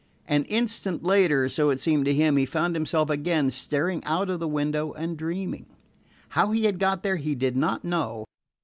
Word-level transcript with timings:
An 0.27 0.45
instant 0.45 1.03
later, 1.03 1.47
so 1.47 1.69
it 1.69 1.79
seemed 1.79 2.05
to 2.05 2.13
him, 2.15 2.35
he 2.35 2.45
found 2.47 2.75
himself 2.75 3.11
again 3.11 3.51
staring 3.51 4.03
out 4.03 4.31
of 4.31 4.39
the 4.39 4.47
window 4.47 4.93
and 4.93 5.15
dreaming. 5.15 5.67
How 6.29 6.49
he 6.49 6.63
had 6.65 6.79
got 6.79 7.03
there 7.03 7.17
he 7.17 7.35
did 7.35 7.55
not 7.55 7.83
know. 7.85 8.25